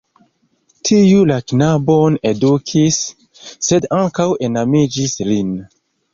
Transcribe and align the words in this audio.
Tiu 0.89 1.19
la 1.31 1.37
knabon 1.51 2.17
edukis, 2.31 2.99
sed 3.69 3.87
ankaŭ 4.01 4.27
enamiĝis 4.51 5.17
lin. 5.33 5.55